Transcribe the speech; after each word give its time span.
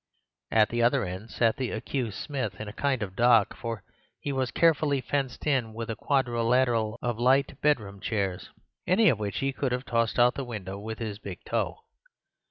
At 0.49 0.69
the 0.69 0.81
other 0.81 1.05
end 1.05 1.29
sat 1.29 1.57
the 1.57 1.69
accused 1.69 2.17
Smith, 2.17 2.59
in 2.59 2.67
a 2.67 2.73
kind 2.73 3.03
of 3.03 3.15
dock; 3.15 3.55
for 3.55 3.83
he 4.19 4.31
was 4.31 4.49
carefully 4.49 4.99
fenced 4.99 5.45
in 5.45 5.75
with 5.75 5.91
a 5.91 5.95
quadrilateral 5.95 6.97
of 7.03 7.19
light 7.19 7.61
bedroom 7.61 7.99
chairs, 7.99 8.49
any 8.87 9.09
of 9.09 9.19
which 9.19 9.37
he 9.41 9.53
could 9.53 9.71
have 9.71 9.85
tossed 9.85 10.17
out 10.17 10.33
the 10.33 10.43
window 10.43 10.79
with 10.79 10.97
his 10.97 11.19
big 11.19 11.43
toe. 11.43 11.81